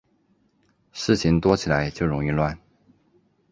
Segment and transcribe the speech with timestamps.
[0.91, 2.57] 事情多起来就容易乱